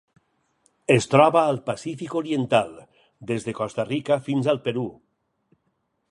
Es 0.93 1.07
troba 1.09 1.41
al 1.49 1.59
Pacífic 1.67 2.15
oriental: 2.21 2.71
des 3.31 3.45
de 3.49 3.53
Costa 3.59 3.85
Rica 3.91 4.17
fins 4.29 4.49
al 4.55 4.61
Perú. 4.69 4.87